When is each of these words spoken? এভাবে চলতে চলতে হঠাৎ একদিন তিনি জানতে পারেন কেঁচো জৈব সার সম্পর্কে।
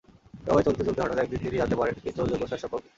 এভাবে 0.43 0.65
চলতে 0.67 0.81
চলতে 0.87 1.01
হঠাৎ 1.01 1.17
একদিন 1.19 1.39
তিনি 1.41 1.55
জানতে 1.57 1.75
পারেন 1.75 1.95
কেঁচো 2.03 2.21
জৈব 2.29 2.41
সার 2.43 2.61
সম্পর্কে। 2.63 2.87